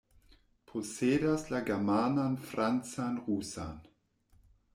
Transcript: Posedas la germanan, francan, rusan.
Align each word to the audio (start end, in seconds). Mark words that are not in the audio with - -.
Posedas 0.69 1.45
la 1.55 1.59
germanan, 1.67 2.39
francan, 2.53 3.21
rusan. 3.29 3.79